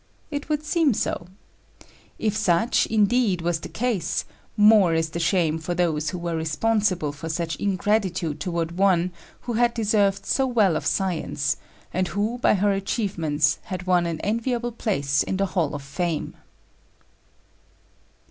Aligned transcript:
It 0.31 0.49
would 0.49 0.65
seem 0.65 0.95
so. 0.95 1.27
If 2.17 2.35
such, 2.35 2.87
indeed, 2.87 3.41
was 3.43 3.59
the 3.59 3.69
case, 3.69 4.25
more 4.57 4.95
is 4.95 5.11
the 5.11 5.19
shame 5.19 5.59
for 5.59 5.75
those 5.75 6.09
who 6.09 6.17
were 6.17 6.35
responsible 6.35 7.11
for 7.11 7.29
such 7.29 7.55
ingratitude 7.57 8.39
toward 8.39 8.79
one 8.79 9.11
who 9.41 9.53
had 9.53 9.75
deserved 9.75 10.25
so 10.25 10.47
well 10.47 10.75
of 10.75 10.87
science, 10.87 11.55
and 11.93 12.07
who 12.07 12.39
by 12.39 12.55
her 12.55 12.71
achievements 12.73 13.59
had 13.65 13.85
won 13.85 14.07
an 14.07 14.19
enviable 14.21 14.71
place 14.71 15.21
in 15.21 15.37
the 15.37 15.45
hall 15.53 15.75
of 15.75 15.83
fame. 15.83 16.35